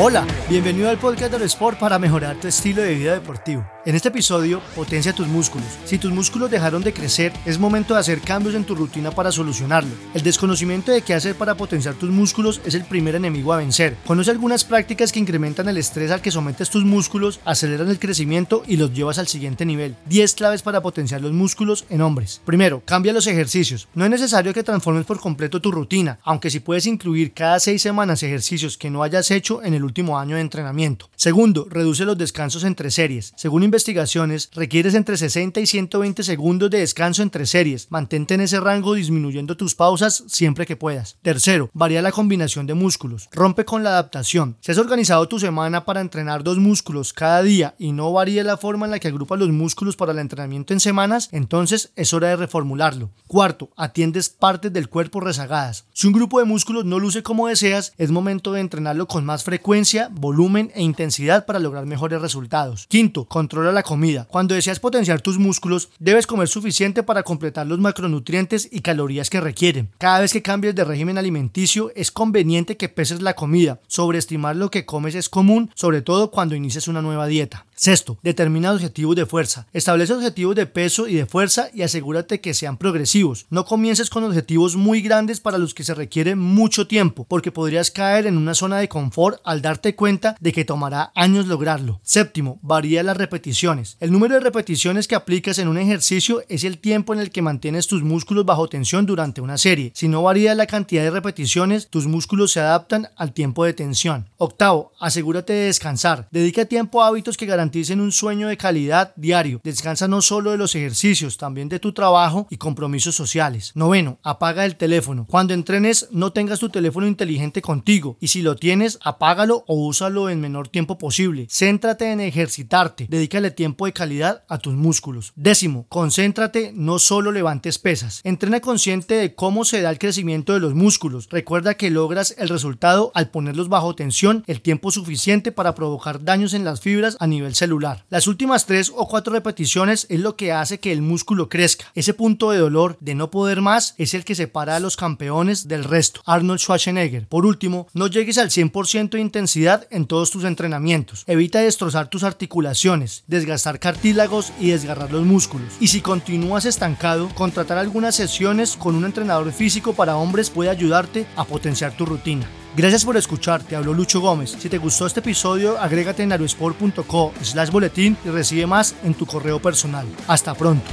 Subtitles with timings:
[0.00, 3.66] Hola, bienvenido al podcast del Sport para mejorar tu estilo de vida deportivo.
[3.84, 5.68] En este episodio, potencia tus músculos.
[5.84, 9.30] Si tus músculos dejaron de crecer, es momento de hacer cambios en tu rutina para
[9.30, 9.90] solucionarlo.
[10.14, 13.96] El desconocimiento de qué hacer para potenciar tus músculos es el primer enemigo a vencer.
[14.04, 18.64] Conoce algunas prácticas que incrementan el estrés al que sometes tus músculos, aceleran el crecimiento
[18.66, 19.94] y los llevas al siguiente nivel.
[20.06, 22.42] 10 claves para potenciar los músculos en hombres.
[22.44, 23.86] Primero, cambia los ejercicios.
[23.94, 27.80] No es necesario que transformes por completo tu rutina, aunque si puedes incluir cada 6
[27.80, 31.08] semanas ejercicios que no hayas hecho en el último año de entrenamiento.
[31.14, 33.32] Segundo, reduce los descansos entre series.
[33.36, 37.90] Según investigaciones, requieres entre 60 y 120 segundos de descanso entre series.
[37.90, 41.16] Mantente en ese rango disminuyendo tus pausas siempre que puedas.
[41.22, 43.28] Tercero, varía la combinación de músculos.
[43.32, 44.56] Rompe con la adaptación.
[44.60, 48.56] Si has organizado tu semana para entrenar dos músculos cada día y no varía la
[48.56, 52.28] forma en la que agrupas los músculos para el entrenamiento en semanas, entonces es hora
[52.28, 53.10] de reformularlo.
[53.26, 55.84] Cuarto, atiendes partes del cuerpo rezagadas.
[55.92, 59.44] Si un grupo de músculos no luce como deseas, es momento de entrenarlo con más
[59.44, 62.86] frecuencia, volumen e intensidad para lograr mejores resultados.
[62.88, 63.26] Quinto,
[63.58, 64.28] controla la comida.
[64.30, 69.40] Cuando deseas potenciar tus músculos, debes comer suficiente para completar los macronutrientes y calorías que
[69.40, 69.90] requieren.
[69.98, 73.80] Cada vez que cambies de régimen alimenticio, es conveniente que peses la comida.
[73.88, 77.66] Sobreestimar lo que comes es común, sobre todo cuando inicies una nueva dieta.
[77.78, 79.68] Sexto, determina objetivos de fuerza.
[79.72, 83.46] Establece objetivos de peso y de fuerza y asegúrate que sean progresivos.
[83.50, 87.92] No comiences con objetivos muy grandes para los que se requiere mucho tiempo, porque podrías
[87.92, 92.00] caer en una zona de confort al darte cuenta de que tomará años lograrlo.
[92.02, 93.96] Séptimo, varía las repeticiones.
[94.00, 97.42] El número de repeticiones que aplicas en un ejercicio es el tiempo en el que
[97.42, 99.92] mantienes tus músculos bajo tensión durante una serie.
[99.94, 104.28] Si no varía la cantidad de repeticiones, tus músculos se adaptan al tiempo de tensión.
[104.36, 106.26] Octavo, asegúrate de descansar.
[106.32, 109.60] Dedica tiempo a hábitos que garanticen garanticen un sueño de calidad diario.
[109.62, 113.72] Descansa no solo de los ejercicios, también de tu trabajo y compromisos sociales.
[113.74, 115.26] Noveno, apaga el teléfono.
[115.28, 120.30] Cuando entrenes, no tengas tu teléfono inteligente contigo y si lo tienes, apágalo o úsalo
[120.30, 121.46] en menor tiempo posible.
[121.50, 123.06] Céntrate en ejercitarte.
[123.10, 125.34] Dedícale tiempo de calidad a tus músculos.
[125.36, 128.22] Décimo, concéntrate, no solo levantes pesas.
[128.24, 131.28] Entrena consciente de cómo se da el crecimiento de los músculos.
[131.30, 136.54] Recuerda que logras el resultado al ponerlos bajo tensión el tiempo suficiente para provocar daños
[136.54, 138.04] en las fibras a nivel celular.
[138.08, 141.86] Las últimas tres o cuatro repeticiones es lo que hace que el músculo crezca.
[141.94, 145.68] Ese punto de dolor de no poder más es el que separa a los campeones
[145.68, 146.22] del resto.
[146.24, 147.26] Arnold Schwarzenegger.
[147.26, 151.24] Por último, no llegues al 100% de intensidad en todos tus entrenamientos.
[151.26, 155.74] Evita destrozar tus articulaciones, desgastar cartílagos y desgarrar los músculos.
[155.80, 161.26] Y si continúas estancado, contratar algunas sesiones con un entrenador físico para hombres puede ayudarte
[161.36, 162.48] a potenciar tu rutina.
[162.78, 164.54] Gracias por escuchar, te habló Lucho Gómez.
[164.56, 169.26] Si te gustó este episodio, agrégate en aerosport.co slash boletín y recibe más en tu
[169.26, 170.06] correo personal.
[170.28, 170.86] Hasta pronto.